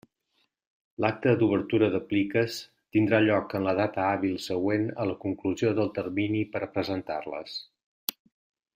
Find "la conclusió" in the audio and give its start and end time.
5.13-5.73